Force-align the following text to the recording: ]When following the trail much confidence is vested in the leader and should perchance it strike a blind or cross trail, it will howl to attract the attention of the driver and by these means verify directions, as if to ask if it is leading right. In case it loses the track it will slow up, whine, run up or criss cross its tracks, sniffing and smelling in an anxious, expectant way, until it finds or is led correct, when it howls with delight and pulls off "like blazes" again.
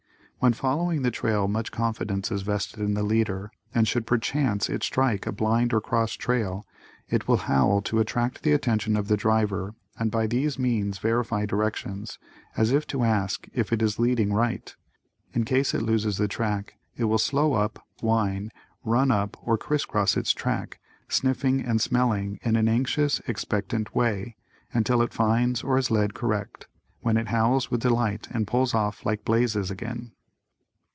]When 0.41 0.53
following 0.53 1.03
the 1.03 1.11
trail 1.11 1.47
much 1.47 1.71
confidence 1.71 2.31
is 2.31 2.41
vested 2.41 2.79
in 2.79 2.95
the 2.95 3.03
leader 3.03 3.51
and 3.75 3.87
should 3.87 4.07
perchance 4.07 4.69
it 4.69 4.81
strike 4.81 5.27
a 5.27 5.31
blind 5.31 5.71
or 5.71 5.79
cross 5.79 6.13
trail, 6.13 6.65
it 7.07 7.27
will 7.27 7.37
howl 7.45 7.79
to 7.83 7.99
attract 7.99 8.41
the 8.41 8.51
attention 8.51 8.97
of 8.97 9.07
the 9.07 9.15
driver 9.15 9.75
and 9.99 10.09
by 10.09 10.25
these 10.25 10.57
means 10.57 10.97
verify 10.97 11.45
directions, 11.45 12.17
as 12.57 12.71
if 12.71 12.87
to 12.87 13.03
ask 13.03 13.47
if 13.53 13.71
it 13.71 13.83
is 13.83 13.99
leading 13.99 14.33
right. 14.33 14.75
In 15.31 15.45
case 15.45 15.75
it 15.75 15.83
loses 15.83 16.17
the 16.17 16.27
track 16.27 16.73
it 16.97 17.03
will 17.03 17.19
slow 17.19 17.53
up, 17.53 17.85
whine, 17.99 18.49
run 18.83 19.11
up 19.11 19.37
or 19.47 19.59
criss 19.59 19.85
cross 19.85 20.17
its 20.17 20.33
tracks, 20.33 20.79
sniffing 21.07 21.61
and 21.63 21.79
smelling 21.79 22.39
in 22.41 22.55
an 22.55 22.67
anxious, 22.67 23.19
expectant 23.27 23.93
way, 23.95 24.37
until 24.73 25.03
it 25.03 25.13
finds 25.13 25.61
or 25.61 25.77
is 25.77 25.91
led 25.91 26.15
correct, 26.15 26.65
when 27.01 27.15
it 27.15 27.27
howls 27.27 27.69
with 27.69 27.81
delight 27.81 28.27
and 28.31 28.47
pulls 28.47 28.73
off 28.73 29.05
"like 29.05 29.23
blazes" 29.23 29.69
again. 29.69 30.13